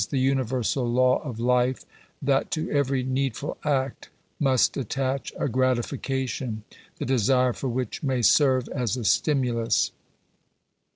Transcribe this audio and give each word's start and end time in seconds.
411 0.01 0.19
the 0.19 0.29
universal 0.29 0.89
law 0.91 1.17
of 1.21 1.39
life 1.39 1.85
that 2.23 2.49
to 2.49 2.67
every 2.71 3.03
needful 3.03 3.55
act 3.63 4.09
must 4.39 4.75
attach 4.75 5.31
a 5.37 5.47
gratification, 5.47 6.63
the 6.97 7.05
desire 7.05 7.53
for 7.53 7.69
which 7.69 8.01
may 8.01 8.23
serve 8.23 8.67
as 8.69 8.97
a 8.97 9.05
stimulus 9.05 9.89
(p. 9.89 9.95